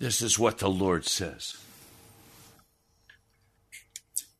[0.00, 1.58] This is what the Lord says.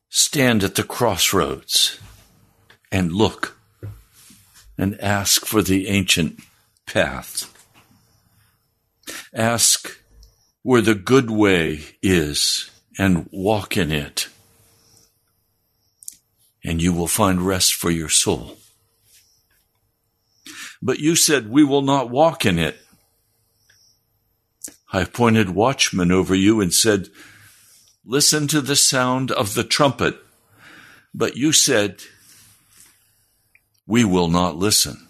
[0.09, 1.99] Stand at the crossroads
[2.91, 3.55] and look
[4.75, 6.39] and ask for the ancient
[6.87, 7.47] path.
[9.35, 9.99] Ask
[10.63, 14.29] where the good way is and walk in it,
[16.63, 18.57] and you will find rest for your soul.
[20.81, 22.77] But you said, We will not walk in it.
[24.93, 27.07] I appointed watchmen over you and said,
[28.03, 30.17] Listen to the sound of the trumpet.
[31.13, 32.01] But you said,
[33.87, 35.07] We will not listen.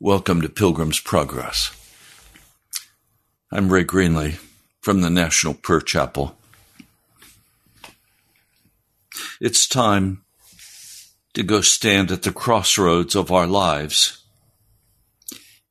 [0.00, 1.76] Welcome to Pilgrim's Progress.
[3.50, 4.38] I'm Ray Greenley
[4.80, 6.38] from the National Prayer Chapel.
[9.42, 10.24] It's time
[11.34, 14.21] to go stand at the crossroads of our lives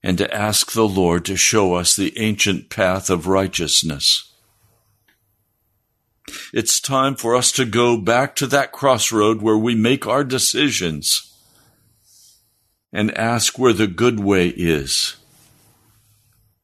[0.04, 4.32] and to ask the Lord to show us the ancient path of righteousness.
[6.54, 11.28] It's time for us to go back to that crossroad where we make our decisions
[12.94, 15.18] and ask where the good way is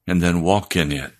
[0.05, 1.13] and then walk in it.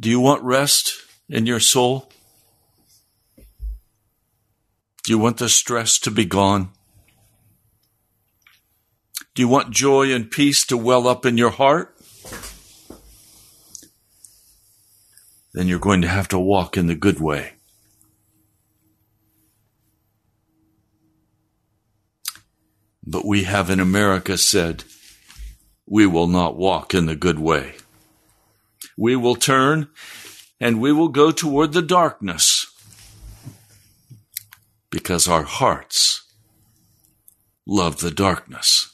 [0.00, 0.94] Do you want rest
[1.28, 2.10] in your soul?
[3.36, 6.70] Do you want the stress to be gone?
[9.34, 11.96] Do you want joy and peace to well up in your heart?
[15.52, 17.54] Then you're going to have to walk in the good way.
[23.04, 24.84] But we have in America said,
[25.86, 27.74] we will not walk in the good way.
[28.96, 29.88] We will turn
[30.60, 32.72] and we will go toward the darkness
[34.90, 36.22] because our hearts
[37.66, 38.93] love the darkness.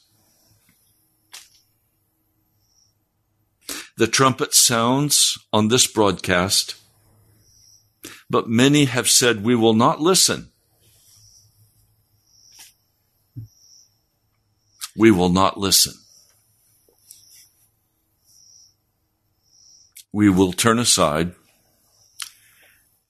[4.00, 6.74] The trumpet sounds on this broadcast,
[8.30, 10.48] but many have said we will not listen.
[14.96, 15.92] We will not listen.
[20.14, 21.34] We will turn aside.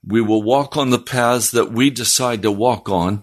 [0.04, 3.22] We will walk on the paths that we decide to walk on.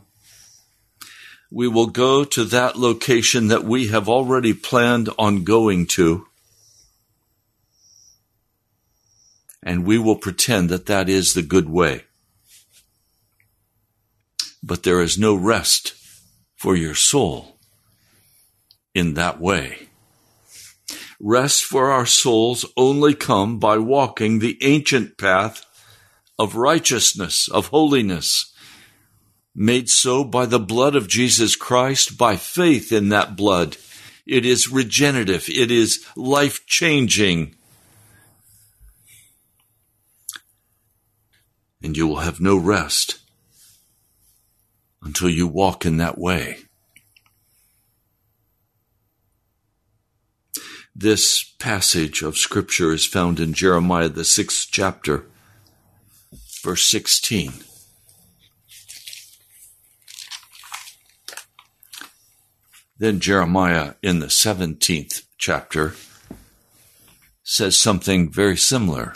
[1.51, 6.26] We will go to that location that we have already planned on going to.
[9.67, 12.05] And we will pretend that that is the good way.
[14.63, 15.93] But there is no rest
[16.55, 17.59] for your soul
[18.95, 19.89] in that way.
[21.19, 25.65] Rest for our souls only come by walking the ancient path
[26.39, 28.53] of righteousness, of holiness,
[29.53, 33.75] made so by the blood of Jesus Christ, by faith in that blood.
[34.25, 35.49] It is regenerative.
[35.49, 37.56] It is life changing.
[41.87, 43.19] And you will have no rest
[45.01, 46.57] until you walk in that way.
[50.93, 55.27] This passage of Scripture is found in Jeremiah, the sixth chapter,
[56.61, 57.53] verse 16.
[62.97, 65.95] Then Jeremiah, in the 17th chapter,
[67.43, 69.13] says something very similar.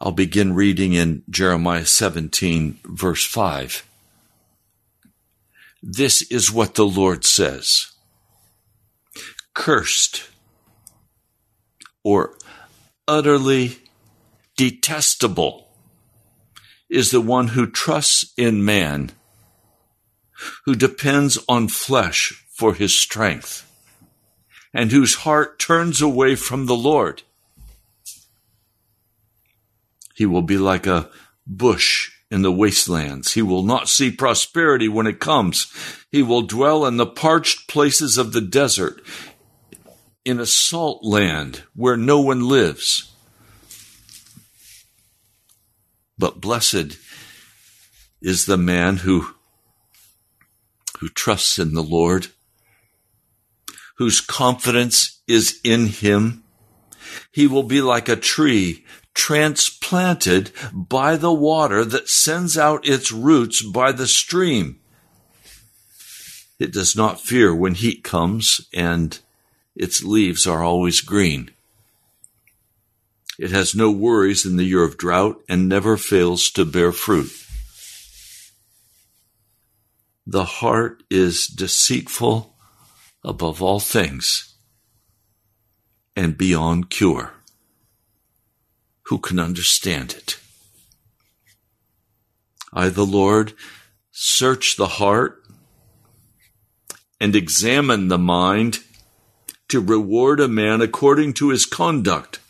[0.00, 3.86] I'll begin reading in Jeremiah 17, verse 5.
[5.82, 7.92] This is what the Lord says
[9.54, 10.28] Cursed
[12.02, 12.36] or
[13.06, 13.78] utterly
[14.56, 15.68] detestable
[16.88, 19.10] is the one who trusts in man,
[20.64, 23.70] who depends on flesh for his strength,
[24.72, 27.22] and whose heart turns away from the Lord.
[30.14, 31.10] He will be like a
[31.46, 33.34] bush in the wastelands.
[33.34, 35.70] He will not see prosperity when it comes.
[36.10, 39.02] He will dwell in the parched places of the desert,
[40.24, 43.12] in a salt land where no one lives.
[46.16, 46.96] But blessed
[48.22, 49.34] is the man who,
[50.98, 52.28] who trusts in the Lord,
[53.96, 56.44] whose confidence is in him.
[57.30, 63.62] He will be like a tree transplanted by the water that sends out its roots
[63.62, 64.80] by the stream.
[66.58, 69.18] It does not fear when heat comes, and
[69.74, 71.50] its leaves are always green.
[73.38, 77.30] It has no worries in the year of drought and never fails to bear fruit.
[80.26, 82.54] The heart is deceitful
[83.24, 84.54] above all things
[86.16, 87.32] and beyond cure.
[89.06, 90.38] Who can understand it?
[92.72, 93.52] I, the Lord,
[94.10, 95.42] search the heart
[97.20, 98.80] and examine the mind
[99.68, 102.40] to reward a man according to his conduct,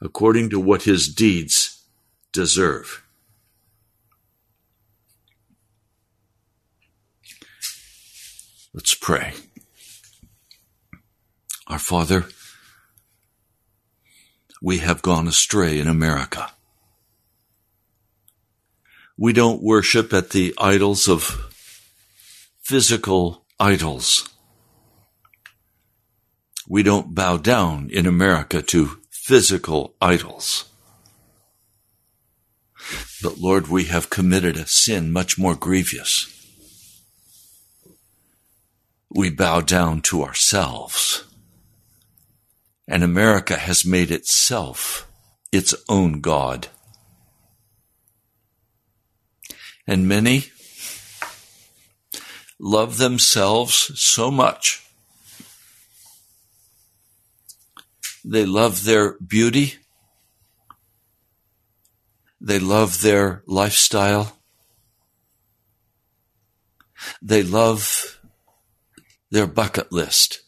[0.00, 1.82] according to what his deeds
[2.32, 3.02] deserve.
[8.72, 9.32] Let's pray.
[11.66, 12.26] Our Father,
[14.66, 16.50] we have gone astray in America.
[19.16, 21.52] We don't worship at the idols of
[22.62, 24.28] physical idols.
[26.68, 30.64] We don't bow down in America to physical idols.
[33.22, 36.26] But Lord, we have committed a sin much more grievous.
[39.10, 41.25] We bow down to ourselves.
[42.88, 45.08] And America has made itself
[45.50, 46.68] its own God.
[49.86, 50.46] And many
[52.58, 54.82] love themselves so much.
[58.24, 59.74] They love their beauty.
[62.40, 64.36] They love their lifestyle.
[67.22, 68.20] They love
[69.30, 70.42] their bucket list.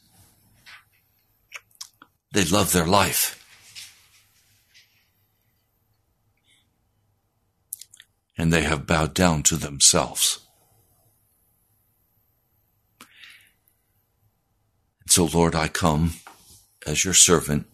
[2.33, 3.35] They love their life.
[8.37, 10.41] And they have bowed down to themselves.
[13.01, 16.15] And so, Lord, I come
[16.87, 17.67] as your servant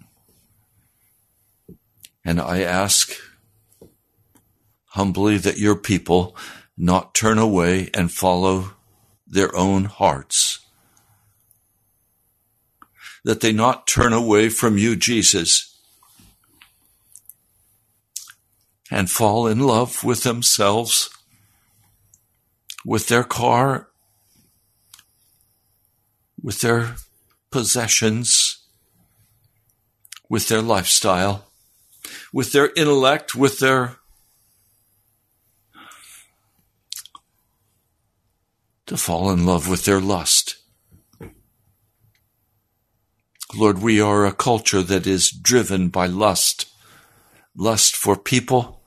[2.25, 3.12] and I ask
[4.87, 6.37] humbly that your people
[6.76, 8.73] not turn away and follow
[9.26, 10.63] their own hearts
[13.25, 15.76] that they not turn away from you, Jesus,
[18.90, 21.11] and fall in love with themselves,
[22.85, 23.88] with their car,
[26.43, 26.97] with their
[27.50, 28.59] possessions,
[30.28, 31.47] with their lifestyle,
[32.33, 33.97] with their intellect, with their
[38.87, 40.57] to fall in love with their lust.
[43.56, 46.66] Lord, we are a culture that is driven by lust.
[47.56, 48.82] Lust for people,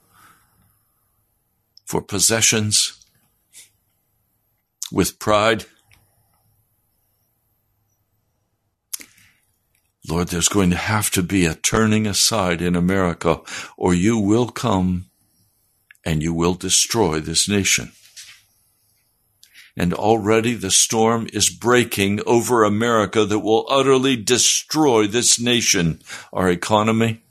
[1.86, 3.05] for possessions,
[4.91, 5.65] with pride.
[10.09, 13.39] Lord, there's going to have to be a turning aside in America,
[13.77, 15.05] or you will come
[16.03, 17.91] and you will destroy this nation
[19.77, 26.01] and already the storm is breaking over America that will utterly destroy this nation,
[26.34, 27.22] our economy,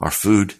[0.00, 0.54] our food.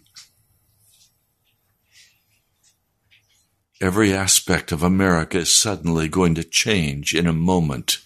[3.81, 8.03] Every aspect of America is suddenly going to change in a moment.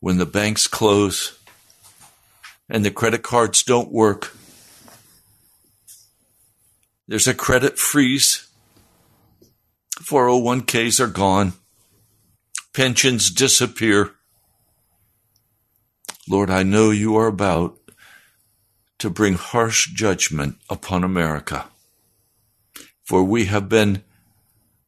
[0.00, 1.38] When the banks close
[2.68, 4.36] and the credit cards don't work,
[7.08, 8.45] there's a credit freeze
[10.00, 11.54] 401ks are gone.
[12.72, 14.12] Pensions disappear.
[16.28, 17.78] Lord, I know you are about
[18.98, 21.66] to bring harsh judgment upon America.
[23.04, 24.02] For we have been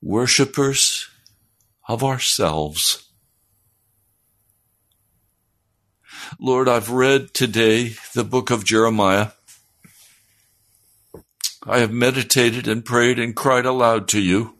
[0.02, 1.08] worshippers
[1.88, 3.04] of ourselves.
[6.38, 9.28] Lord, I've read today the book of Jeremiah.
[11.64, 14.57] I have meditated and prayed and cried aloud to you.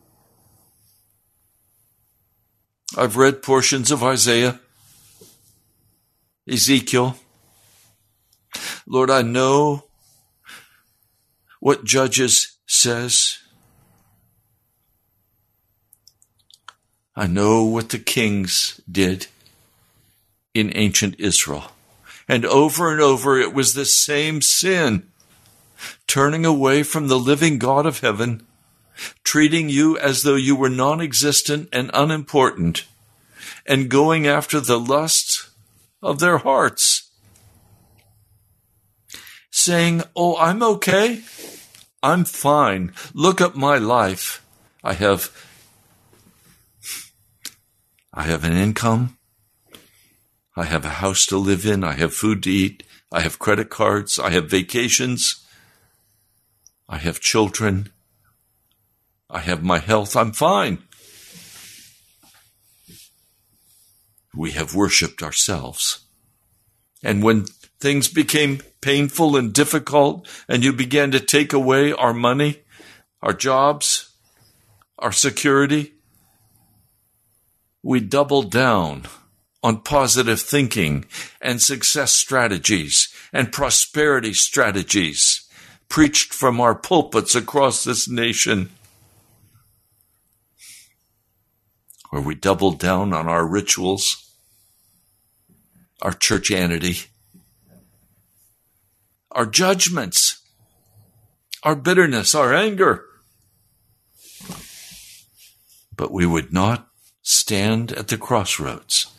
[2.97, 4.61] I've read portions of Isaiah,
[6.49, 7.17] Ezekiel.
[8.87, 9.85] Lord, I know
[11.61, 13.39] what Judges says.
[17.15, 19.27] I know what the kings did
[20.55, 21.73] in ancient Israel.
[22.27, 25.09] And over and over it was the same sin.
[26.07, 28.47] Turning away from the living God of heaven
[29.25, 32.87] treating you as though you were non existent and unimportant,
[33.67, 35.51] and going after the lusts
[36.03, 37.11] of their hearts.
[39.51, 41.23] Saying, Oh, I'm okay.
[42.03, 42.93] I'm fine.
[43.13, 44.45] Look at my life.
[44.85, 45.33] I have,
[48.15, 49.19] I have an income.
[50.57, 51.85] I have a house to live in.
[51.85, 52.83] I have food to eat.
[53.13, 54.19] I have credit cards.
[54.19, 55.45] I have vacations.
[56.89, 57.91] I have children.
[59.31, 60.17] I have my health.
[60.17, 60.79] I'm fine.
[64.39, 66.05] we have worshiped ourselves.
[67.03, 67.47] And when
[67.81, 72.63] things became painful and difficult, and you began to take away our money,
[73.21, 74.11] our jobs,
[74.99, 75.95] our security,
[77.83, 79.05] we doubled down
[79.63, 81.05] on positive thinking
[81.41, 85.49] and success strategies and prosperity strategies
[85.89, 88.71] preached from our pulpits across this nation.
[92.11, 94.33] Where we doubled down on our rituals,
[96.01, 97.09] our churchianity,
[99.33, 100.41] our judgments,
[101.63, 103.05] our bitterness, our anger.
[105.97, 106.89] But we would not
[107.23, 109.13] stand at the crossroads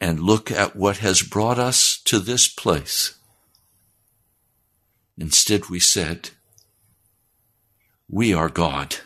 [0.00, 3.18] and look at what has brought us to this place.
[5.18, 6.30] Instead, we said,
[8.08, 8.96] We are God.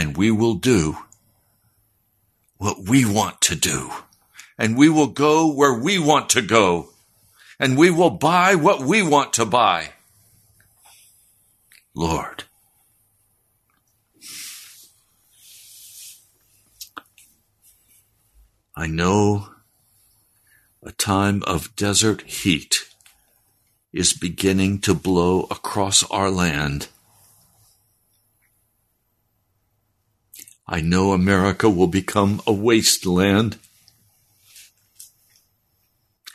[0.00, 0.96] And we will do
[2.56, 3.90] what we want to do.
[4.56, 6.88] And we will go where we want to go.
[7.58, 9.90] And we will buy what we want to buy.
[11.94, 12.44] Lord,
[18.74, 19.50] I know
[20.82, 22.88] a time of desert heat
[23.92, 26.88] is beginning to blow across our land.
[30.72, 33.58] I know America will become a wasteland.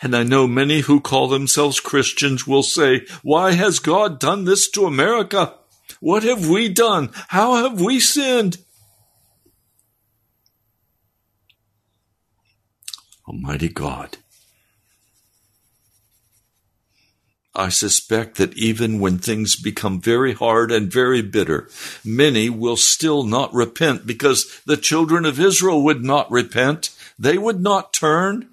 [0.01, 4.69] And I know many who call themselves Christians will say, Why has God done this
[4.71, 5.53] to America?
[6.01, 7.11] What have we done?
[7.29, 8.57] How have we sinned?
[13.25, 14.17] Almighty God,
[17.55, 21.69] I suspect that even when things become very hard and very bitter,
[22.03, 26.89] many will still not repent because the children of Israel would not repent.
[27.17, 28.49] They would not turn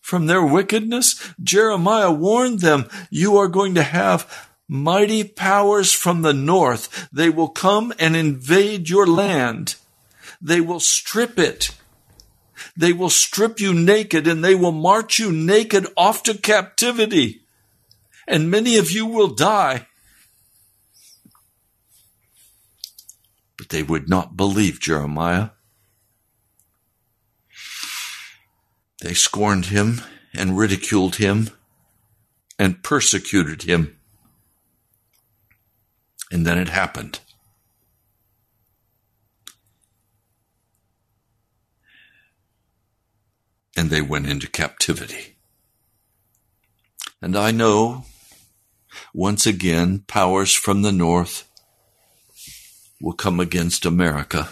[0.00, 1.32] from their wickedness.
[1.42, 7.08] Jeremiah warned them, you are going to have mighty powers from the north.
[7.12, 9.76] They will come and invade your land.
[10.40, 11.70] They will strip it
[12.76, 17.42] they will strip you naked and they will march you naked off to captivity.
[18.26, 19.86] And many of you will die.
[23.56, 25.50] But they would not believe Jeremiah.
[29.00, 30.00] They scorned him
[30.34, 31.50] and ridiculed him
[32.58, 33.98] and persecuted him.
[36.30, 37.20] And then it happened.
[43.76, 45.36] and they went into captivity.
[47.20, 48.04] And I know,
[49.16, 51.50] once again, powers from the north
[53.00, 54.50] will come against America.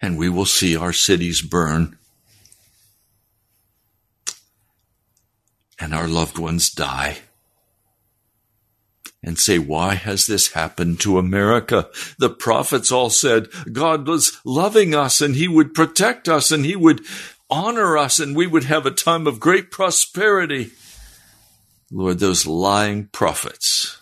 [0.00, 1.98] And we will see our cities burn
[5.80, 7.18] and our loved ones die
[9.20, 11.88] and say, why has this happened to America?
[12.18, 16.76] The prophets all said God was loving us and he would protect us and he
[16.76, 17.00] would
[17.50, 20.70] honor us and we would have a time of great prosperity.
[21.94, 24.00] Lord, those lying prophets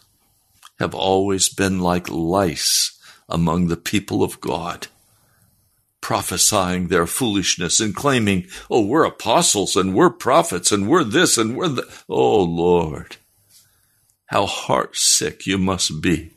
[0.78, 4.88] have always been like lice among the people of God,
[6.00, 11.56] prophesying their foolishness and claiming, oh, we're apostles and we're prophets and we're this and
[11.56, 12.04] we're that.
[12.08, 13.18] Oh, Lord
[14.32, 16.30] how heartsick you must be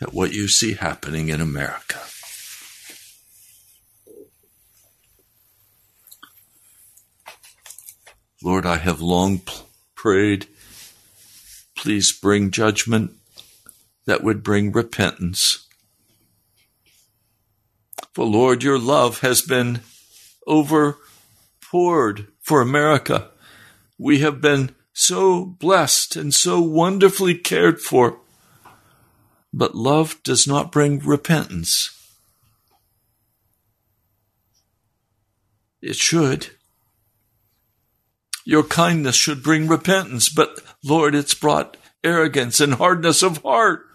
[0.00, 2.00] at what you see happening in America.
[8.42, 9.40] Lord, I have long
[9.94, 10.46] prayed,
[11.76, 13.12] please bring judgment
[14.04, 15.68] that would bring repentance.
[18.12, 19.80] For Lord, your love has been
[20.48, 23.30] overpoured for America.
[23.96, 28.18] We have been so blessed and so wonderfully cared for.
[29.52, 31.90] But love does not bring repentance.
[35.80, 36.50] It should.
[38.44, 43.86] Your kindness should bring repentance, but Lord, it's brought arrogance and hardness of heart.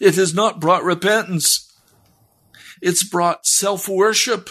[0.00, 1.70] It has not brought repentance.
[2.80, 4.48] It's brought self worship.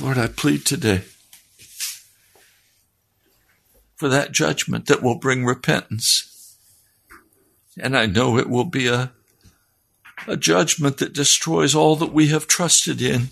[0.00, 1.02] Lord, I plead today
[3.96, 6.56] for that judgment that will bring repentance.
[7.78, 9.12] And I know it will be a,
[10.26, 13.28] a judgment that destroys all that we have trusted in,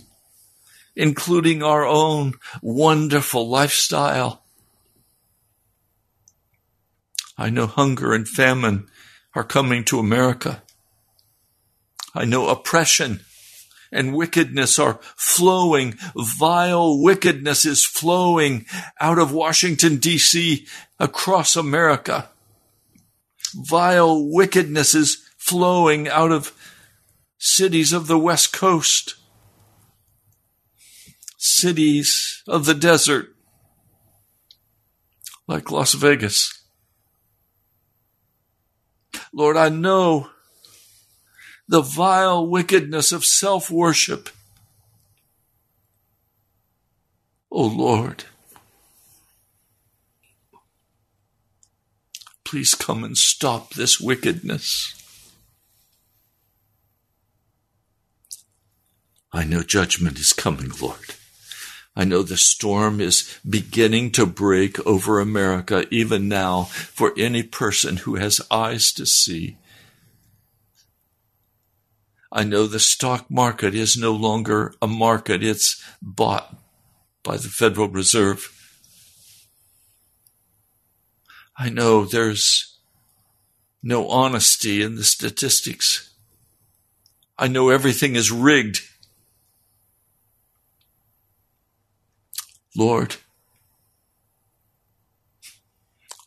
[0.96, 4.42] including our own wonderful lifestyle.
[7.37, 8.88] I know hunger and famine
[9.35, 10.62] are coming to America.
[12.14, 13.20] I know oppression
[13.90, 15.94] and wickedness are flowing.
[16.16, 18.66] Vile wickedness is flowing
[19.00, 20.66] out of Washington, D.C.
[20.98, 22.28] across America.
[23.54, 26.52] Vile wickedness is flowing out of
[27.38, 29.14] cities of the West Coast,
[31.44, 33.35] cities of the desert,
[35.46, 36.62] like Las Vegas.
[39.30, 40.30] Lord, I know
[41.68, 44.30] the vile wickedness of self worship.
[47.52, 48.24] Oh Lord,
[52.44, 54.94] please come and stop this wickedness.
[59.30, 61.16] I know judgment is coming, Lord.
[61.96, 67.98] I know the storm is beginning to break over America even now for any person
[67.98, 69.57] who has eyes to see.
[72.33, 76.57] I know the stock market is no longer a market, it's bought
[77.22, 78.50] by the Federal Reserve.
[81.57, 82.76] I know there's
[83.85, 86.11] no honesty in the statistics.
[87.38, 88.80] I know everything is rigged.
[92.76, 93.16] Lord,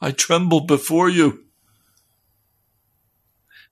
[0.02, 1.44] I tremble before you.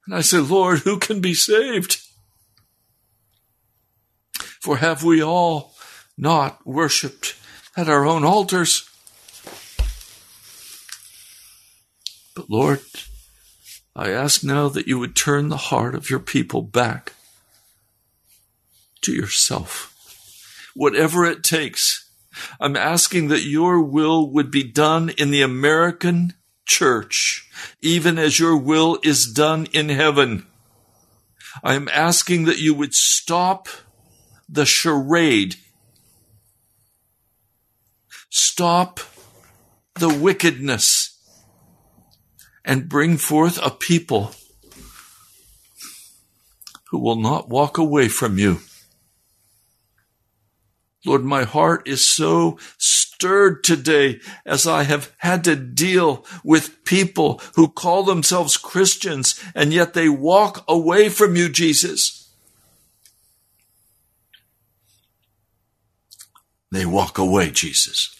[0.05, 2.01] And I say, Lord, who can be saved?
[4.61, 5.75] For have we all
[6.17, 7.35] not worshipped
[7.77, 8.89] at our own altars?
[12.35, 12.81] But Lord,
[13.95, 17.13] I ask now that you would turn the heart of your people back
[19.01, 19.91] to yourself.
[20.75, 22.04] Whatever it takes,
[22.59, 26.33] I'm asking that your will would be done in the American
[26.65, 27.49] church,
[27.81, 30.45] even as your will is done in heaven.
[31.63, 33.67] I am asking that you would stop
[34.49, 35.55] the charade.
[38.29, 38.99] Stop
[39.95, 41.17] the wickedness
[42.65, 44.33] and bring forth a people
[46.89, 48.59] who will not walk away from you.
[51.05, 57.41] Lord, my heart is so stirred today as I have had to deal with people
[57.55, 62.29] who call themselves Christians and yet they walk away from you, Jesus.
[66.71, 68.13] They walk away, Jesus.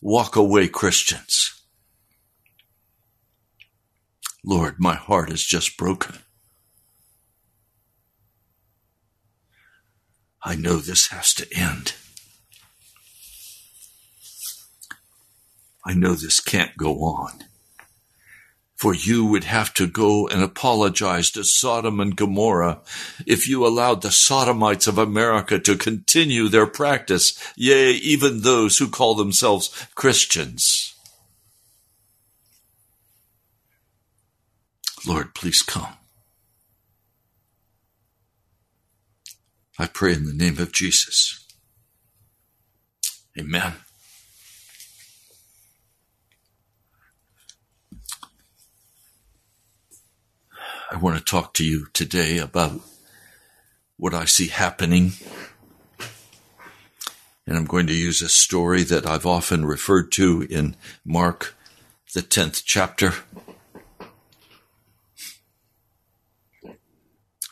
[0.00, 1.60] Walk away, Christians.
[4.44, 6.18] Lord, my heart is just broken.
[10.42, 11.94] I know this has to end.
[15.84, 17.44] I know this can't go on
[18.78, 22.78] for you would have to go and apologize to Sodom and Gomorrah
[23.26, 28.88] if you allowed the Sodomites of America to continue their practice, yea, even those who
[28.88, 30.94] call themselves Christians.
[35.04, 35.97] Lord, please come.
[39.78, 41.44] I pray in the name of Jesus.
[43.38, 43.74] Amen.
[50.90, 52.80] I want to talk to you today about
[53.96, 55.12] what I see happening.
[57.46, 61.54] And I'm going to use a story that I've often referred to in Mark,
[62.14, 63.12] the 10th chapter.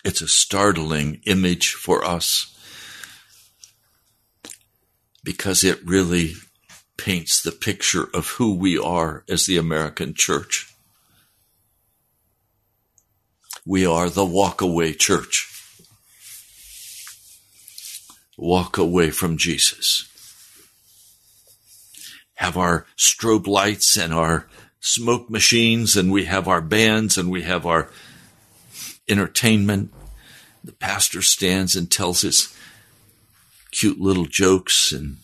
[0.06, 2.56] It's a startling image for us
[5.24, 6.34] because it really
[6.96, 10.72] paints the picture of who we are as the American church.
[13.66, 15.52] We are the walkaway church.
[18.38, 20.08] Walk away from Jesus.
[22.34, 24.46] Have our strobe lights and our
[24.78, 27.90] smoke machines, and we have our bands and we have our
[29.08, 29.92] entertainment.
[30.66, 32.54] The pastor stands and tells his
[33.70, 35.16] cute little jokes, and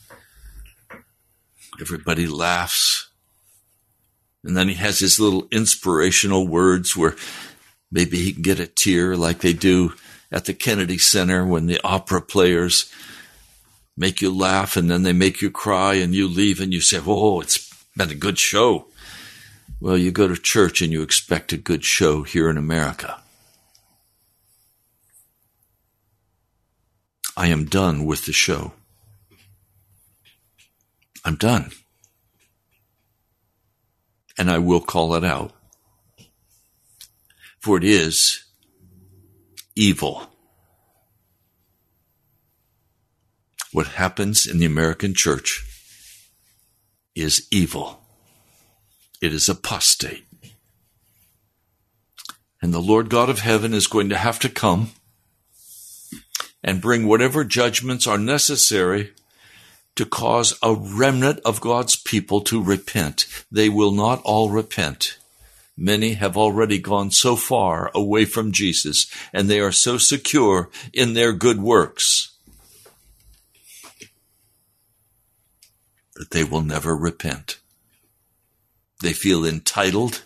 [1.80, 3.10] everybody laughs.
[4.44, 7.16] And then he has his little inspirational words where
[7.92, 9.92] Maybe he can get a tear like they do
[10.32, 12.90] at the Kennedy Center when the opera players
[13.98, 16.98] make you laugh and then they make you cry and you leave and you say,
[17.04, 18.86] Oh, it's been a good show.
[19.78, 23.21] Well, you go to church and you expect a good show here in America.
[27.36, 28.72] I am done with the show.
[31.24, 31.70] I'm done.
[34.38, 35.52] and I will call it out.
[37.60, 38.44] For it is
[39.76, 40.26] evil.
[43.72, 45.64] What happens in the American church
[47.14, 48.00] is evil.
[49.20, 50.24] It is apostate.
[52.60, 54.90] And the Lord God of heaven is going to have to come
[56.62, 59.12] and bring whatever judgments are necessary
[59.94, 63.26] to cause a remnant of God's people to repent.
[63.50, 65.18] They will not all repent.
[65.76, 71.14] Many have already gone so far away from Jesus and they are so secure in
[71.14, 72.32] their good works
[76.14, 77.58] that they will never repent.
[79.00, 80.22] They feel entitled.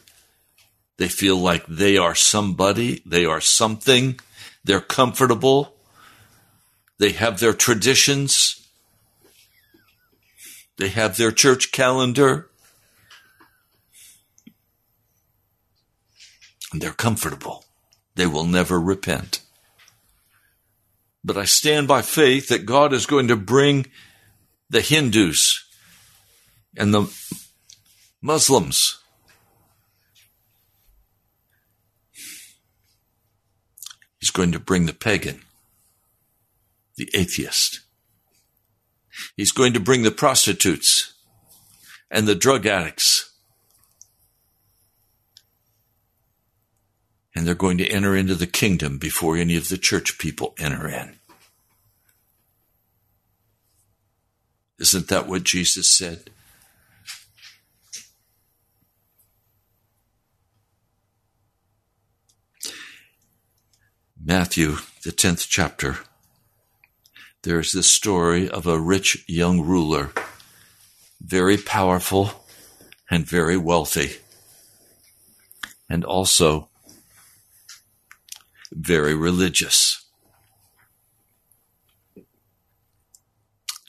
[0.98, 3.02] They feel like they are somebody.
[3.06, 4.20] They are something.
[4.64, 5.75] They're comfortable.
[6.98, 8.66] They have their traditions.
[10.78, 12.50] They have their church calendar.
[16.72, 17.64] And they're comfortable.
[18.14, 19.42] They will never repent.
[21.24, 23.86] But I stand by faith that God is going to bring
[24.70, 25.64] the Hindus
[26.76, 27.12] and the
[28.22, 28.98] Muslims
[34.26, 35.42] He's going to bring the pagan,
[36.96, 37.80] the atheist.
[39.36, 41.14] He's going to bring the prostitutes
[42.10, 43.32] and the drug addicts.
[47.34, 50.88] And they're going to enter into the kingdom before any of the church people enter
[50.88, 51.16] in.
[54.78, 56.30] Isn't that what Jesus said?
[64.22, 65.98] Matthew, the 10th chapter
[67.42, 70.12] there's this story of a rich young ruler,
[71.20, 72.44] very powerful
[73.10, 74.16] and very wealthy,
[75.88, 76.68] and also
[78.72, 80.04] very religious.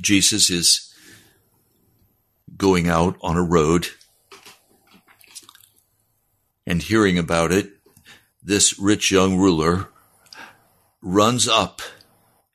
[0.01, 0.93] Jesus is
[2.55, 3.87] going out on a road
[6.65, 7.71] and hearing about it.
[8.43, 9.89] This rich young ruler
[11.01, 11.81] runs up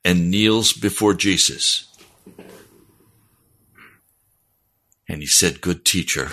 [0.03, 1.87] and kneels before Jesus.
[5.07, 6.29] And he said, Good teacher,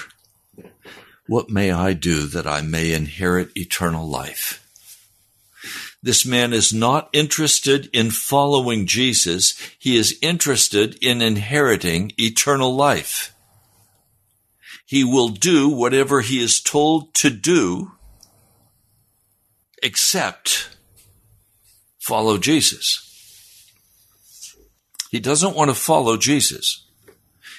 [1.26, 4.66] what may I do that I may inherit eternal life?
[6.02, 9.54] This man is not interested in following Jesus.
[9.78, 13.34] He is interested in inheriting eternal life.
[14.86, 17.92] He will do whatever he is told to do
[19.82, 20.70] except
[21.98, 23.09] follow Jesus.
[25.10, 26.84] He doesn't want to follow Jesus.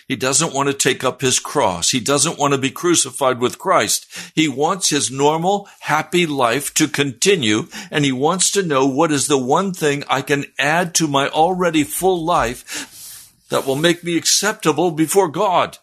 [0.08, 1.92] He doesn't want to take up his cross.
[1.92, 4.08] He doesn't want to be crucified with Christ.
[4.36, 9.28] He wants his normal, happy life to continue, and he wants to know what is
[9.28, 14.18] the one thing I can add to my already full life that will make me
[14.18, 15.78] acceptable before God.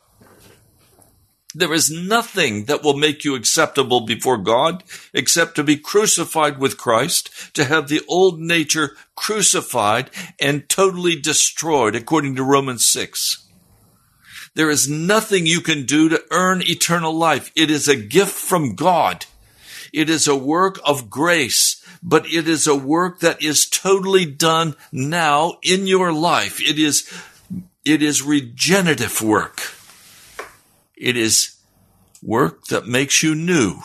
[1.54, 4.84] There is nothing that will make you acceptable before God
[5.14, 11.94] except to be crucified with Christ, to have the old nature crucified and totally destroyed,
[11.94, 13.46] according to Romans 6.
[14.54, 17.50] There is nothing you can do to earn eternal life.
[17.56, 19.24] It is a gift from God.
[19.92, 24.74] It is a work of grace, but it is a work that is totally done
[24.92, 26.61] now in your life.
[26.61, 27.11] It is,
[27.87, 29.67] it is regenerative work.
[31.00, 31.56] It is
[32.22, 33.78] work that makes you new,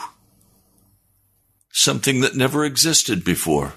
[1.70, 3.74] something that never existed before.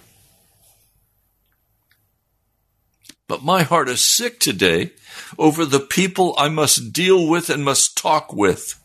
[3.28, 4.92] But my heart is sick today
[5.38, 8.82] over the people I must deal with and must talk with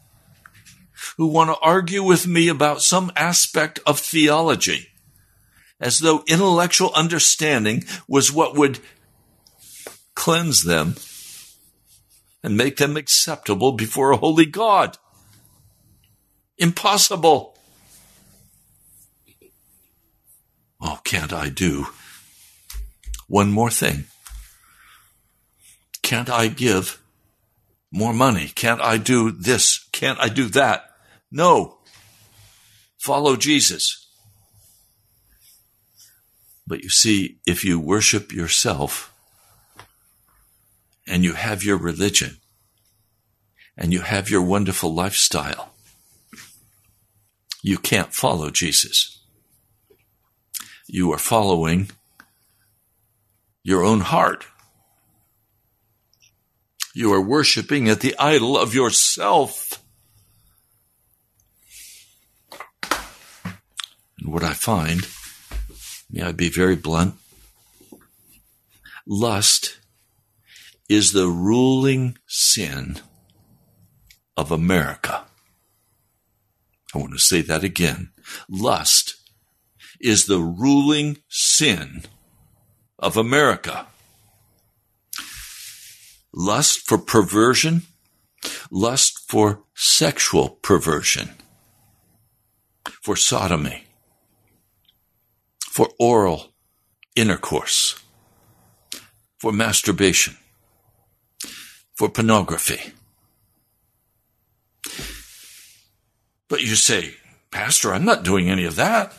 [1.17, 4.89] who want to argue with me about some aspect of theology
[5.81, 8.79] as though intellectual understanding was what would
[10.15, 10.95] cleanse them
[12.43, 14.99] and make them acceptable before a holy God.
[16.59, 17.57] Impossible.
[20.81, 21.87] Oh, can't I do
[23.29, 24.05] one more thing?
[26.03, 27.01] Can't I give
[27.93, 28.49] more money?
[28.55, 29.89] Can't I do this?
[29.93, 30.91] Can't I do that?
[31.31, 31.79] No.
[32.99, 34.09] Follow Jesus.
[36.67, 39.12] But you see, if you worship yourself,
[41.13, 42.39] and you have your religion
[43.77, 45.75] and you have your wonderful lifestyle,
[47.63, 49.21] you can't follow Jesus.
[50.89, 51.91] You are following
[53.63, 54.47] your own heart.
[56.95, 59.85] You are worshiping at the idol of yourself.
[64.19, 65.07] And what I find,
[66.11, 67.17] may I be very blunt,
[69.07, 69.77] lust
[70.89, 73.01] is the ruling sin
[74.37, 75.25] of America.
[76.95, 78.11] I want to say that again.
[78.49, 79.17] Lust
[80.01, 82.03] is the ruling sin
[82.99, 83.87] of America.
[86.35, 87.83] Lust for perversion,
[88.71, 91.31] lust for sexual perversion,
[93.03, 93.85] for sodomy,
[95.61, 96.53] for oral
[97.15, 97.99] intercourse,
[99.39, 100.37] for masturbation,
[102.03, 102.93] for pornography.
[106.49, 107.15] But you say,
[107.53, 109.15] Pastor, I'm not doing any of that.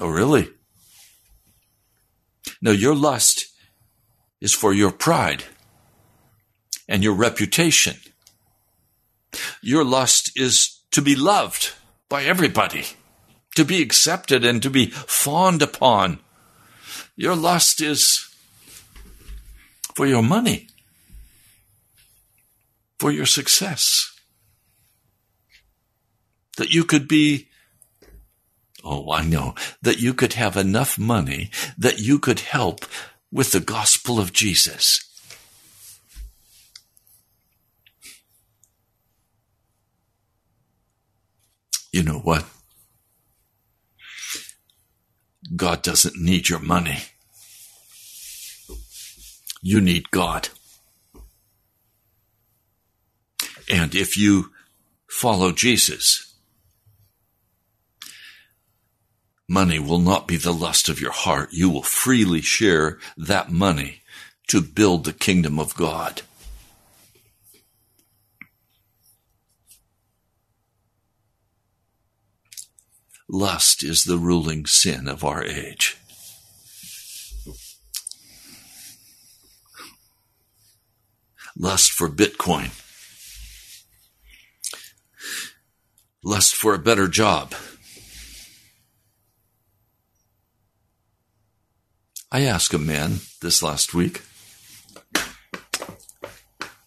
[0.00, 0.48] Oh, really?
[2.60, 3.46] No, your lust
[4.40, 5.44] is for your pride
[6.88, 7.98] and your reputation.
[9.62, 11.72] Your lust is to be loved
[12.08, 12.82] by everybody,
[13.54, 16.18] to be accepted and to be fawned upon.
[17.14, 18.28] Your lust is
[19.94, 20.66] for your money,
[22.98, 24.10] for your success.
[26.56, 27.48] That you could be
[28.86, 32.84] Oh, I know that you could have enough money that you could help
[33.32, 35.00] with the gospel of Jesus.
[41.90, 42.44] You know what?
[45.56, 46.98] God doesn't need your money.
[49.62, 50.50] You need God.
[53.70, 54.52] And if you
[55.08, 56.34] follow Jesus,
[59.48, 61.52] Money will not be the lust of your heart.
[61.52, 64.00] You will freely share that money
[64.48, 66.22] to build the kingdom of God.
[73.28, 75.98] Lust is the ruling sin of our age.
[81.56, 82.83] Lust for Bitcoin.
[86.26, 87.54] Lust for a better job.
[92.32, 94.22] I asked a man this last week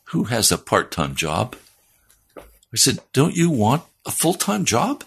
[0.06, 1.56] who has a part time job.
[2.36, 5.04] I said, Don't you want a full time job?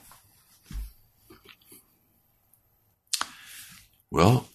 [4.13, 4.47] Well,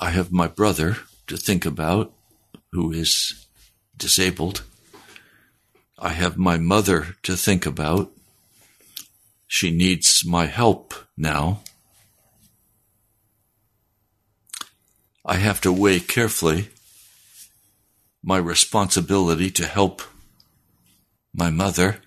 [0.00, 2.10] I have my brother to think about
[2.72, 3.46] who is
[3.98, 4.62] disabled.
[5.98, 8.10] I have my mother to think about.
[9.46, 11.60] She needs my help now.
[15.24, 16.68] I have to weigh carefully
[18.22, 20.02] my responsibility to help
[21.32, 21.98] my mother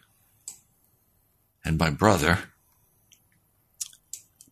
[1.63, 2.39] and my brother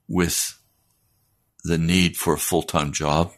[0.08, 0.58] with
[1.64, 3.34] the need for a full time job.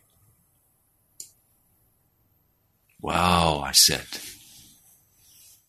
[3.02, 4.06] Wow, I said.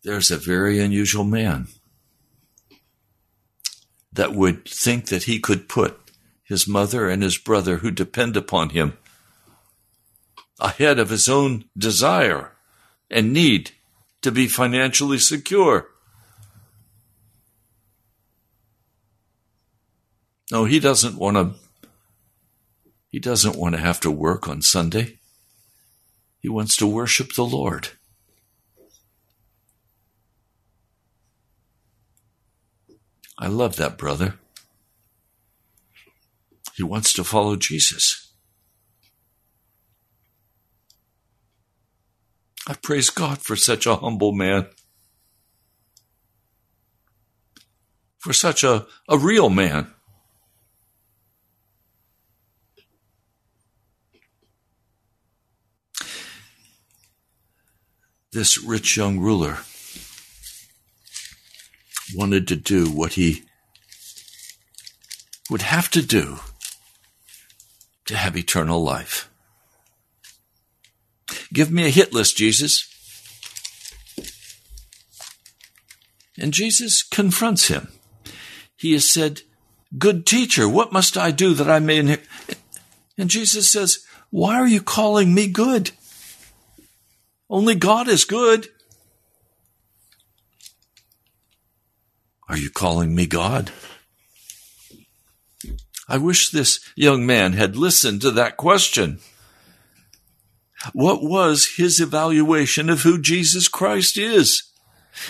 [0.05, 1.69] There's a very unusual man
[4.13, 5.99] that would think that he could put
[6.43, 8.97] his mother and his brother who depend upon him
[10.59, 12.53] ahead of his own desire
[13.11, 13.73] and need
[14.23, 15.89] to be financially secure.
[20.51, 21.55] No, he doesn't want to
[23.11, 25.19] he doesn't want to have to work on Sunday.
[26.41, 27.89] He wants to worship the Lord.
[33.39, 34.35] I love that brother.
[36.75, 38.33] He wants to follow Jesus.
[42.67, 44.67] I praise God for such a humble man.
[48.19, 49.93] For such a, a real man.
[58.33, 59.59] This rich young ruler
[62.15, 63.45] wanted to do what he
[65.51, 66.39] would have to do
[68.07, 69.31] to have eternal life.
[71.53, 72.87] Give me a hit list, Jesus.
[76.39, 77.89] And Jesus confronts him.
[78.77, 79.43] He has said,
[79.97, 82.27] Good teacher, what must I do that I may inherit?
[83.17, 85.91] And Jesus says, Why are you calling me good?
[87.51, 88.69] Only God is good.
[92.49, 93.71] Are you calling me God?
[96.09, 99.21] I wish this young man had listened to that question.
[100.93, 104.63] What was his evaluation of who Jesus Christ is?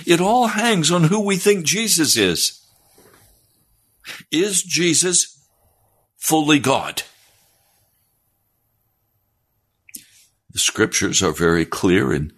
[0.07, 2.63] It all hangs on who we think Jesus is.
[4.31, 5.39] Is Jesus
[6.17, 7.03] fully God?
[10.53, 12.33] The scriptures are very clear in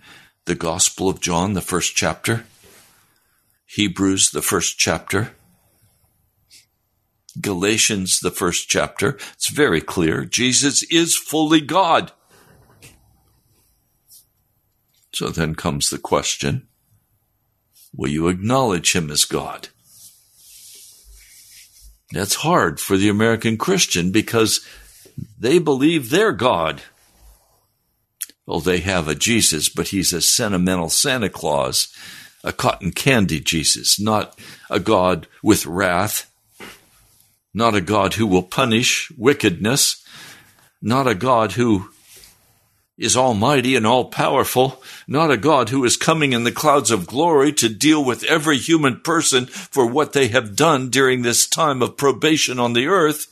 [0.44, 2.44] the Gospel of John, the first chapter,
[3.74, 5.30] Hebrews, the first chapter,
[7.40, 9.16] Galatians, the first chapter.
[9.34, 10.24] It's very clear.
[10.24, 12.10] Jesus is fully God.
[15.12, 16.66] So then comes the question
[17.94, 19.68] Will you acknowledge him as God?
[22.12, 24.66] That's hard for the American Christian because
[25.38, 26.82] they believe they're God.
[28.48, 31.94] Oh, they have a Jesus, but he's a sentimental Santa Claus,
[32.42, 34.38] a cotton candy Jesus, not
[34.70, 36.30] a God with wrath,
[37.52, 40.04] not a God who will punish wickedness,
[40.80, 41.90] not a God who
[43.00, 47.06] is almighty and all powerful, not a God who is coming in the clouds of
[47.06, 51.80] glory to deal with every human person for what they have done during this time
[51.80, 53.29] of probation on the earth.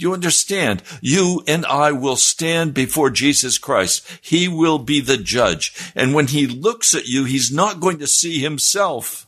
[0.00, 0.82] You understand?
[1.00, 4.06] You and I will stand before Jesus Christ.
[4.22, 5.92] He will be the judge.
[5.94, 9.26] And when he looks at you, he's not going to see himself.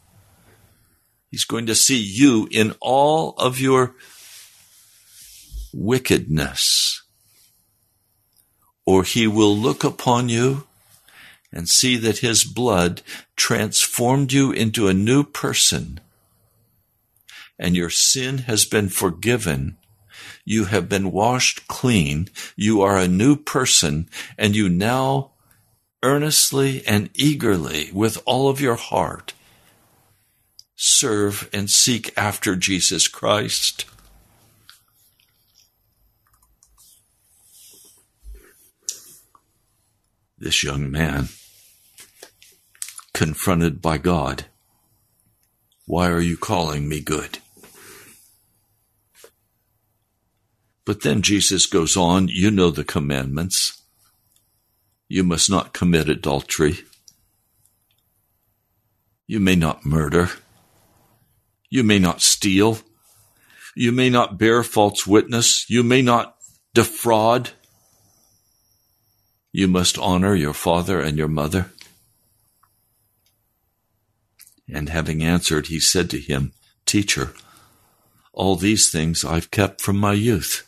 [1.31, 3.95] He's going to see you in all of your
[5.73, 7.03] wickedness
[8.85, 10.67] or he will look upon you
[11.53, 13.03] and see that his blood
[13.37, 16.01] transformed you into a new person
[17.59, 19.77] and your sin has been forgiven.
[20.45, 22.29] You have been washed clean.
[22.57, 25.33] You are a new person and you now
[26.03, 29.35] earnestly and eagerly with all of your heart
[30.75, 33.85] serve and seek after Jesus Christ.
[40.43, 41.29] this young man,
[43.15, 44.47] confronted by God.
[45.87, 47.39] Why are you calling me good?
[50.85, 53.81] But then Jesus goes on, you know the commandments.
[55.09, 56.79] You must not commit adultery.
[59.27, 60.31] You may not murder.
[61.71, 62.79] You may not steal.
[63.77, 65.69] You may not bear false witness.
[65.71, 66.37] You may not
[66.75, 67.51] defraud.
[69.53, 71.71] You must honor your father and your mother.
[74.73, 76.53] And having answered, he said to him,
[76.87, 77.35] Teacher,
[78.33, 80.67] all these things I've kept from my youth.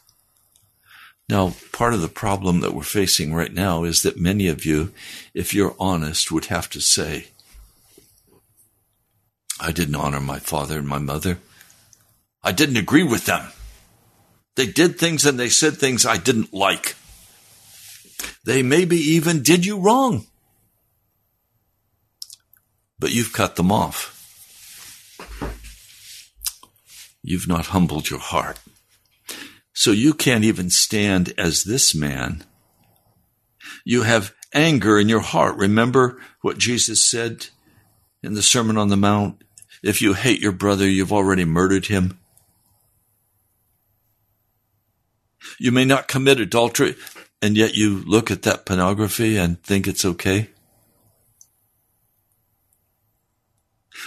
[1.28, 4.92] Now, part of the problem that we're facing right now is that many of you,
[5.32, 7.28] if you're honest, would have to say,
[9.58, 11.38] I didn't honor my father and my mother.
[12.42, 13.52] I didn't agree with them.
[14.56, 16.96] They did things and they said things I didn't like.
[18.44, 20.26] They maybe even did you wrong.
[22.98, 24.10] But you've cut them off.
[27.22, 28.60] You've not humbled your heart.
[29.74, 32.44] So you can't even stand as this man.
[33.84, 35.56] You have anger in your heart.
[35.56, 37.48] Remember what Jesus said
[38.22, 39.42] in the Sermon on the Mount?
[39.82, 42.18] If you hate your brother, you've already murdered him.
[45.58, 46.94] You may not commit adultery
[47.42, 50.48] and yet you look at that pornography and think it's okay?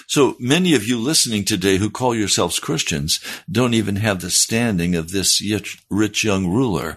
[0.08, 3.20] So many of you listening today who call yourselves Christians
[3.52, 5.44] don't even have the standing of this
[5.90, 6.96] rich young ruler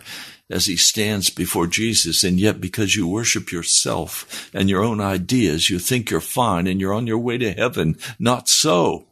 [0.48, 2.22] as he stands before Jesus.
[2.22, 6.80] And yet because you worship yourself and your own ideas, you think you're fine and
[6.80, 7.96] you're on your way to heaven.
[8.20, 9.06] Not so.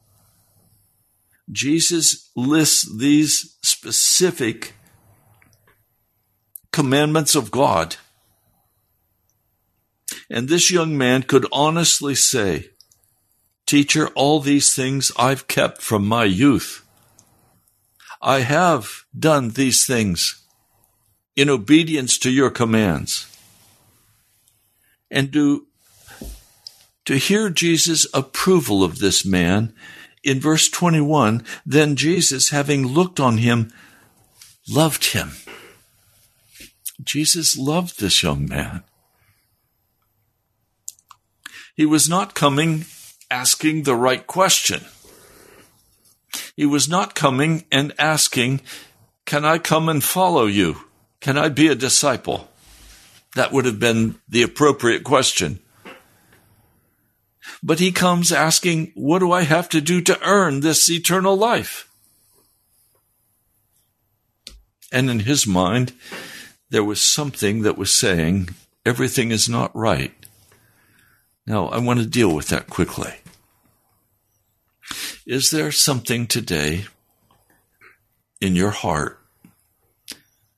[1.50, 4.74] Jesus lists these specific
[6.70, 7.96] commandments of God.
[10.30, 12.70] And this young man could honestly say,
[13.68, 16.84] Teacher, all these things I've kept from my youth.
[18.20, 20.42] I have done these things
[21.36, 23.26] in obedience to your commands.
[25.10, 25.66] And to,
[27.04, 29.72] to hear Jesus' approval of this man
[30.24, 33.70] in verse 21, then Jesus, having looked on him,
[34.66, 35.32] loved him
[37.02, 38.82] Jesus loved this young man.
[41.74, 42.86] He was not coming
[43.30, 44.84] asking the right question.
[46.56, 48.60] He was not coming and asking,
[49.26, 50.78] Can I come and follow you?
[51.20, 52.48] Can I be a disciple?
[53.34, 55.60] That would have been the appropriate question.
[57.62, 61.88] But he comes asking, What do I have to do to earn this eternal life?
[64.90, 65.92] And in his mind,
[66.70, 68.50] there was something that was saying
[68.86, 70.17] everything is not right.
[71.48, 73.14] Now, I want to deal with that quickly.
[75.26, 76.84] Is there something today
[78.38, 79.18] in your heart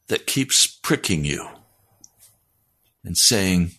[0.08, 1.46] that keeps pricking you
[3.04, 3.70] and saying,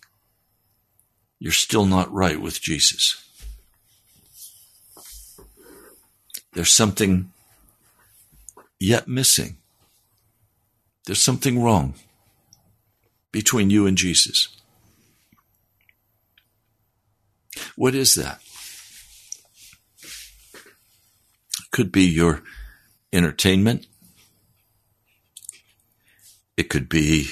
[1.38, 3.22] you're still not right with Jesus.
[6.54, 7.30] There's something
[8.80, 9.58] yet missing.
[11.04, 11.92] There's something wrong
[13.32, 14.48] between you and Jesus.
[17.76, 18.40] What is that?
[21.70, 22.42] Could be your
[23.12, 23.86] entertainment.
[26.56, 27.28] It could be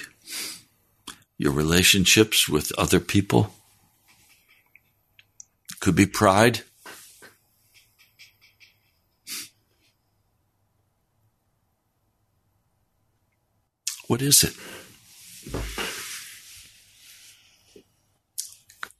[1.38, 3.54] your relationships with other people.
[5.70, 6.62] It could be pride.
[14.06, 14.56] What is it?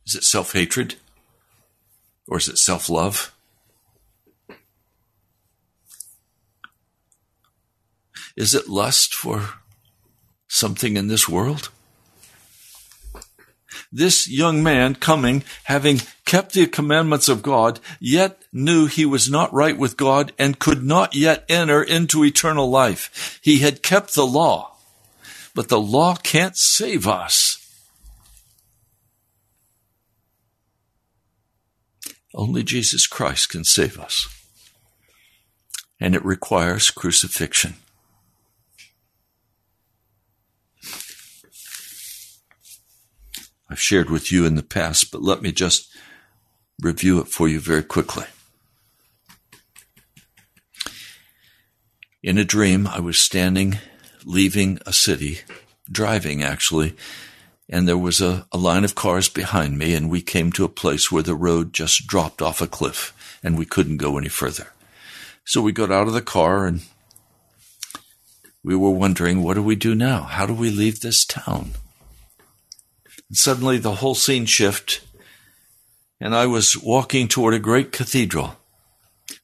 [0.07, 0.97] Is it self hatred?
[2.31, 3.35] Or is it self love?
[8.37, 9.55] Is it lust for
[10.47, 11.71] something in this world?
[13.93, 19.53] This young man coming, having kept the commandments of God, yet knew he was not
[19.53, 23.41] right with God and could not yet enter into eternal life.
[23.43, 24.77] He had kept the law,
[25.57, 27.60] but the law can't save us.
[32.35, 34.29] Only Jesus Christ can save us.
[35.99, 37.75] And it requires crucifixion.
[43.69, 45.89] I've shared with you in the past, but let me just
[46.81, 48.25] review it for you very quickly.
[52.23, 53.79] In a dream, I was standing,
[54.25, 55.41] leaving a city,
[55.91, 56.95] driving actually,
[57.73, 60.69] and there was a, a, line of cars behind me, and we came to a
[60.69, 64.73] place where the road just dropped off a cliff, and we couldn't go any further.
[65.45, 66.83] So we got out of the car, and
[68.65, 70.25] we were wondering, what do we do now?
[70.25, 71.71] How do we leave this town?
[73.29, 75.05] And suddenly the whole scene shifted,
[76.21, 78.57] and I was walking toward a great cathedral,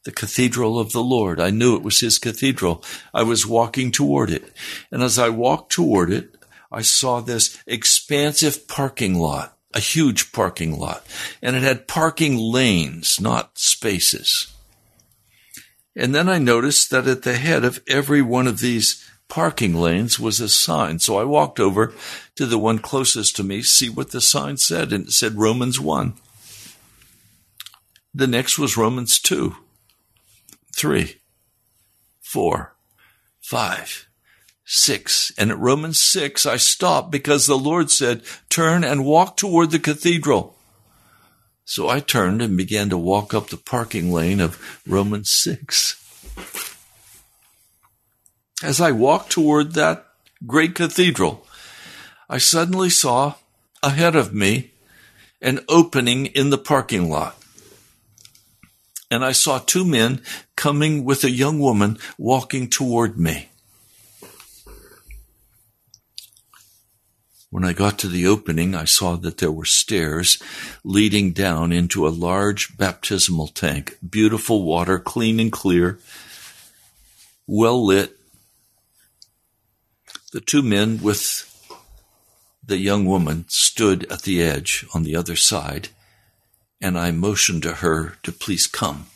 [0.04, 1.38] the cathedral of the Lord.
[1.38, 2.82] I knew it was his cathedral.
[3.14, 4.52] I was walking toward it.
[4.90, 6.35] And as I walked toward it,
[6.70, 11.06] I saw this expansive parking lot, a huge parking lot,
[11.42, 14.52] and it had parking lanes, not spaces.
[15.94, 20.20] And then I noticed that at the head of every one of these parking lanes
[20.20, 20.98] was a sign.
[20.98, 21.94] So I walked over
[22.36, 25.80] to the one closest to me, see what the sign said, and it said Romans
[25.80, 26.14] 1.
[28.14, 29.56] The next was Romans 2,
[30.74, 31.20] 3,
[32.20, 32.74] 4,
[33.40, 34.05] 5,
[34.66, 35.32] 6.
[35.38, 39.78] And at Romans 6, I stopped because the Lord said, Turn and walk toward the
[39.78, 40.56] cathedral.
[41.64, 46.02] So I turned and began to walk up the parking lane of Romans 6.
[48.62, 50.06] As I walked toward that
[50.46, 51.46] great cathedral,
[52.28, 53.34] I suddenly saw
[53.82, 54.72] ahead of me
[55.40, 57.36] an opening in the parking lot.
[59.10, 60.22] And I saw two men
[60.56, 63.50] coming with a young woman walking toward me.
[67.56, 70.38] When I got to the opening, I saw that there were stairs
[70.84, 73.96] leading down into a large baptismal tank.
[74.06, 75.98] Beautiful water, clean and clear,
[77.46, 78.14] well lit,
[80.32, 81.50] the two men with
[82.62, 85.88] the young woman stood at the edge on the other side,
[86.78, 89.06] and I motioned to her to please come,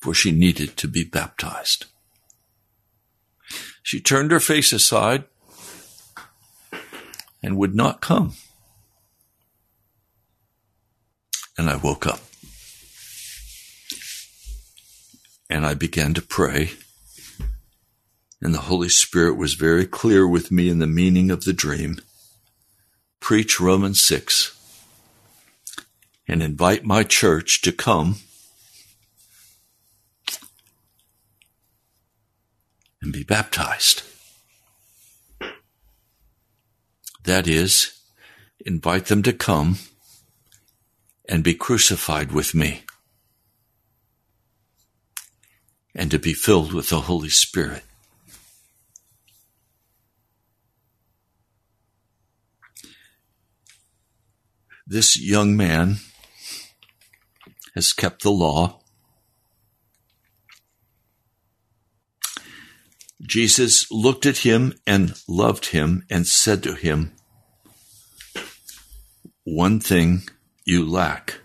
[0.00, 1.84] for she needed to be baptized.
[3.82, 5.24] She turned her face aside
[7.42, 8.34] and would not come.
[11.56, 12.20] And I woke up.
[15.48, 16.70] And I began to pray
[18.42, 21.98] and the Holy Spirit was very clear with me in the meaning of the dream.
[23.20, 24.56] Preach Romans 6
[26.26, 28.16] and invite my church to come
[33.02, 34.02] and be baptized.
[37.24, 38.00] That is,
[38.64, 39.78] invite them to come
[41.28, 42.82] and be crucified with me
[45.94, 47.84] and to be filled with the Holy Spirit.
[54.86, 55.98] This young man
[57.74, 58.79] has kept the law.
[63.22, 67.12] Jesus looked at him and loved him and said to him,
[69.44, 70.22] One thing
[70.64, 71.40] you lack.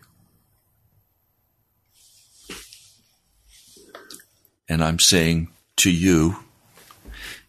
[4.67, 6.37] And I'm saying, to you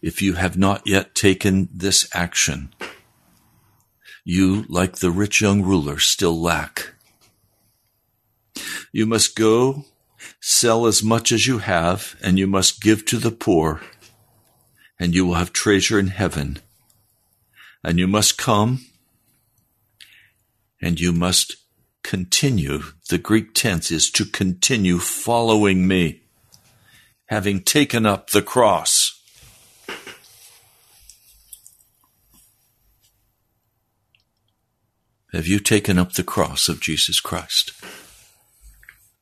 [0.01, 2.73] if you have not yet taken this action.
[4.23, 6.93] You, like the rich young ruler, still lack.
[8.91, 9.85] You must go,
[10.39, 13.81] sell as much as you have, and you must give to the poor,
[14.99, 16.59] and you will have treasure in heaven.
[17.83, 18.85] And you must come,
[20.81, 21.55] and you must
[22.03, 22.81] continue.
[23.09, 26.21] The Greek tense is to continue following me,
[27.27, 29.13] having taken up the cross.
[35.33, 37.71] Have you taken up the cross of Jesus Christ?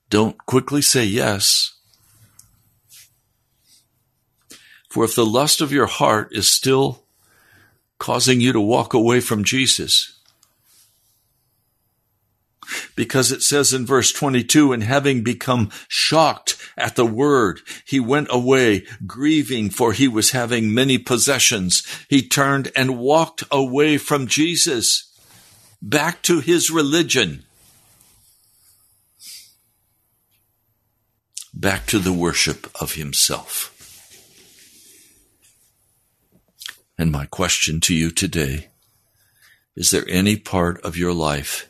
[0.09, 1.74] Don't quickly say yes.
[4.96, 7.04] For if the lust of your heart is still
[8.00, 10.18] causing you to walk away from Jesus,
[12.96, 18.30] because it says in verse 22, and having become shocked at the word, he went
[18.32, 21.84] away grieving for he was having many possessions.
[22.08, 25.14] He turned and walked away from Jesus
[25.82, 27.43] back to his religion,
[31.54, 33.74] back to the worship of himself.
[36.98, 38.70] And my question to you today
[39.76, 41.70] is there any part of your life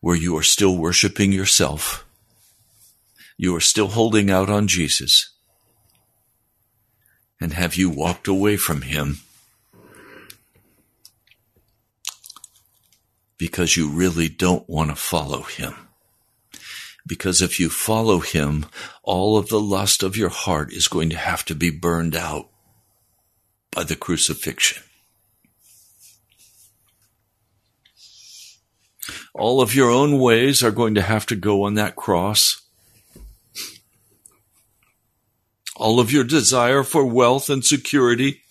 [0.00, 2.06] where you are still worshiping yourself?
[3.36, 5.30] You are still holding out on Jesus?
[7.40, 9.18] And have you walked away from him
[13.44, 15.74] because you really don't want to follow him.
[17.06, 18.66] Because if you follow him,
[19.02, 22.48] all of the lust of your heart is going to have to be burned out
[23.74, 24.82] by the crucifixion.
[29.34, 32.62] All of your own ways are going to have to go on that cross.
[35.76, 38.42] All of your desire for wealth and security,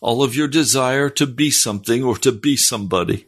[0.00, 3.26] all of your desire to be something or to be somebody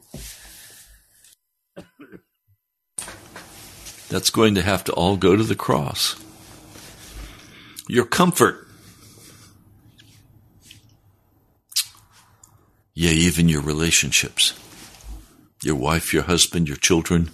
[4.09, 6.17] That's going to have to all go to the cross.
[7.89, 8.68] Your comfort.
[12.99, 14.55] Yeah, even your relationships.
[15.63, 17.31] Your wife, your husband, your children.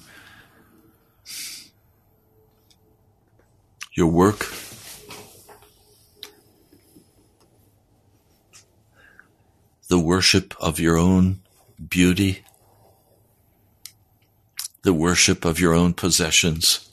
[3.95, 4.47] Your work.
[9.89, 11.41] The worship of your own
[11.89, 12.45] beauty
[14.83, 16.91] the worship of your own possessions.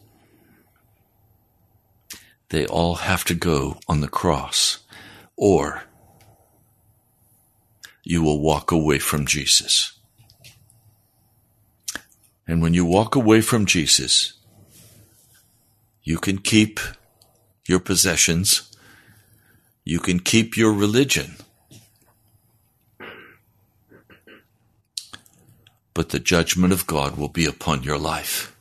[2.47, 4.79] They all have to go on the cross,
[5.35, 5.83] or
[8.11, 9.93] you will walk away from Jesus.
[12.47, 14.33] And when you walk away from Jesus,
[16.03, 16.79] you can keep
[17.67, 18.69] your possessions,
[19.85, 21.37] you can keep your religion
[25.93, 28.55] but the judgment of God will be upon your life.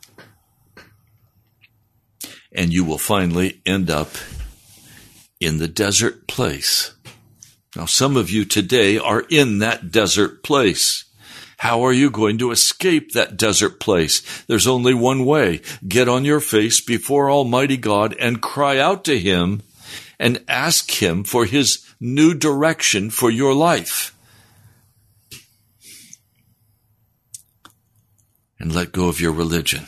[2.51, 4.09] And you will finally end up
[5.39, 6.93] in the desert place.
[7.75, 11.05] Now, some of you today are in that desert place.
[11.57, 14.43] How are you going to escape that desert place?
[14.45, 15.61] There's only one way.
[15.87, 19.61] Get on your face before Almighty God and cry out to Him
[20.19, 24.15] and ask Him for His new direction for your life.
[28.61, 29.87] and let go of your religion.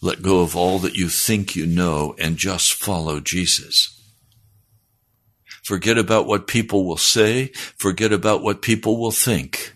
[0.00, 4.00] Let go of all that you think you know and just follow Jesus.
[5.64, 7.48] Forget about what people will say.
[7.76, 9.74] Forget about what people will think.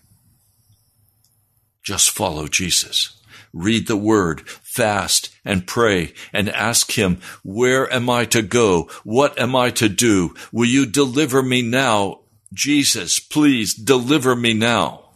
[1.82, 3.20] Just follow Jesus.
[3.52, 8.88] Read the word, fast and pray and ask him, where am I to go?
[9.02, 10.34] What am I to do?
[10.52, 12.20] Will you deliver me now?
[12.52, 15.08] Jesus, please deliver me now.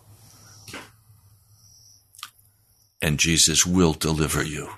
[3.02, 4.70] and Jesus will deliver you.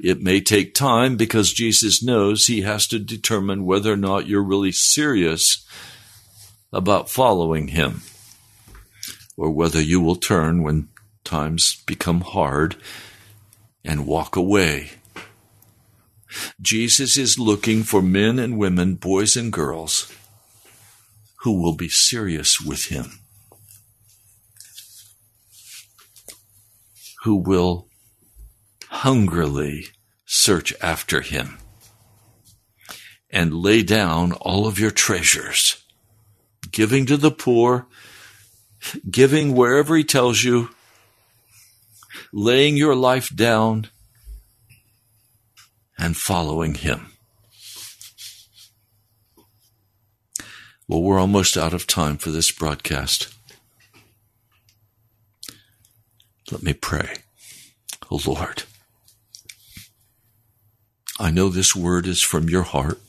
[0.00, 4.42] It may take time because Jesus knows he has to determine whether or not you're
[4.42, 5.66] really serious
[6.72, 8.02] about following him
[9.36, 10.88] or whether you will turn when
[11.24, 12.76] times become hard
[13.84, 14.90] and walk away.
[16.60, 20.12] Jesus is looking for men and women, boys and girls,
[21.42, 23.20] who will be serious with him.
[27.22, 27.87] who will
[28.90, 29.86] hungrily
[30.26, 31.58] search after him
[33.30, 35.82] and lay down all of your treasures,
[36.70, 37.86] giving to the poor,
[39.10, 40.70] giving wherever he tells you,
[42.32, 43.88] laying your life down
[45.98, 47.12] and following Him.
[50.86, 53.34] Well, we're almost out of time for this broadcast.
[56.50, 57.18] Let me pray.
[58.10, 58.62] Oh Lord,
[61.18, 63.00] I know this word is from your heart.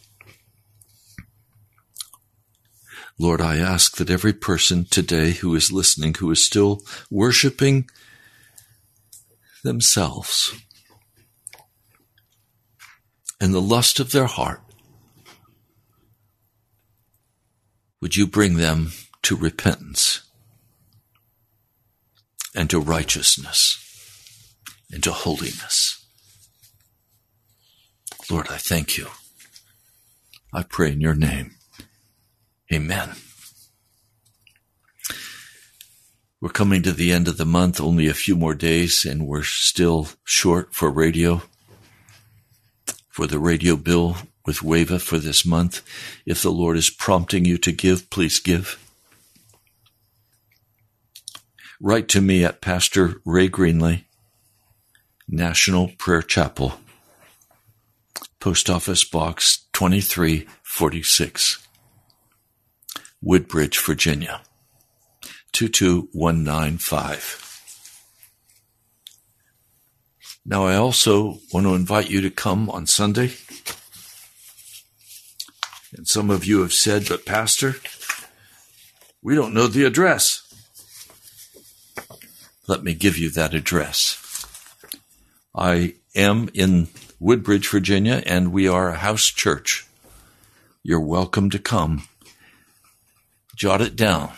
[3.20, 6.82] Lord, I ask that every person today who is listening, who is still
[7.12, 7.89] worshiping
[9.64, 10.55] themselves
[13.39, 14.62] and the lust of their heart,
[18.01, 18.93] would you bring them
[19.24, 20.22] to repentance
[22.55, 24.55] and to righteousness
[24.91, 25.99] and to holiness?
[28.30, 29.07] Lord, I thank you.
[30.53, 31.55] I pray in your name.
[32.71, 33.11] Amen.
[36.41, 39.43] We're coming to the end of the month, only a few more days, and we're
[39.43, 41.41] still short for radio,
[43.09, 45.82] for the radio bill with WAVA for this month.
[46.25, 48.80] If the Lord is prompting you to give, please give.
[51.82, 54.05] Write to me at Pastor Ray Greenley,
[55.27, 56.80] National Prayer Chapel,
[58.39, 61.67] Post Office Box 2346,
[63.21, 64.39] Woodbridge, Virginia
[65.51, 67.45] 22195.
[70.45, 73.33] Now, I also want to invite you to come on Sunday.
[75.95, 77.75] And some of you have said, but Pastor,
[79.21, 80.43] we don't know the address.
[82.67, 84.15] Let me give you that address.
[85.53, 86.87] I am in
[87.20, 89.86] Woodbridge, Virginia, and we are a house church.
[90.84, 92.07] You're welcome to come.
[93.55, 94.32] Jot it down.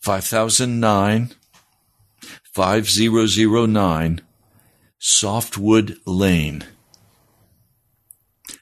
[0.00, 1.34] 5009
[2.58, 4.20] 5009
[4.98, 6.64] Softwood Lane,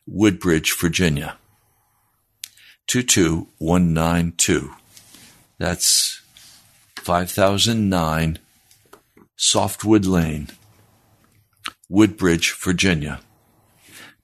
[0.07, 1.39] Woodbridge, Virginia
[2.89, 4.75] 22192.
[5.57, 6.21] That's
[6.97, 8.39] 5009
[9.37, 10.49] Softwood Lane,
[11.89, 13.21] Woodbridge, Virginia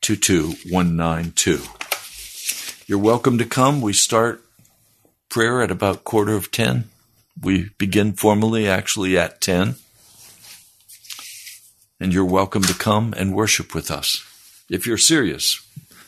[0.01, 1.63] 22192.
[2.89, 3.81] You're welcome to come.
[3.81, 4.45] We start
[5.29, 6.91] prayer at about quarter of 10.
[7.41, 9.77] We begin formally actually at 10.
[12.01, 14.25] And you're welcome to come and worship with us.
[14.69, 15.65] If you're serious,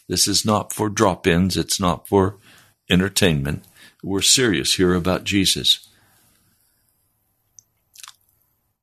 [0.09, 2.34] this is not for drop ins, it's not for
[2.90, 3.64] entertainment.
[4.02, 5.88] We're serious here about Jesus.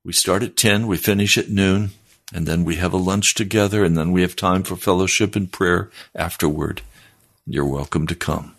[0.06, 1.92] We start at 10, we finish at noon,
[2.34, 5.52] and then we have a lunch together, and then we have time for fellowship and
[5.52, 6.82] prayer afterward.
[7.46, 8.56] You're welcome to come.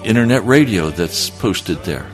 [0.06, 2.10] internet radio that's posted there.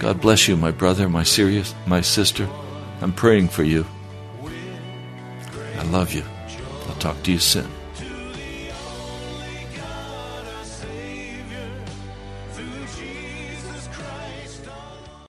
[0.00, 2.48] God bless you, my brother, my serious, my sister.
[3.00, 3.86] I'm praying for you.
[5.90, 6.24] Love you.
[6.88, 7.75] I'll talk to you soon.